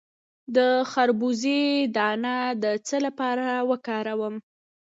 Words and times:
د 0.55 0.57
خربوزې 0.91 1.61
دانه 1.95 2.35
د 2.63 2.65
څه 2.87 2.97
لپاره 3.05 3.47
وکاروم؟ 3.69 4.35